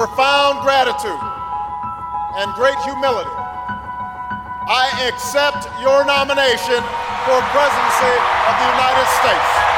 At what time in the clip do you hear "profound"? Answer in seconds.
0.00-0.62